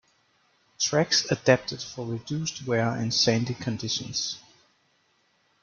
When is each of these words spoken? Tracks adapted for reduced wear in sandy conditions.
Tracks 0.79 1.29
adapted 1.29 1.79
for 1.79 2.07
reduced 2.07 2.65
wear 2.65 2.97
in 2.97 3.11
sandy 3.11 3.53
conditions. 3.53 4.39